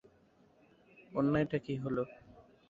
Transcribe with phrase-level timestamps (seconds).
[1.11, 1.97] অন্যায়টা কী হল?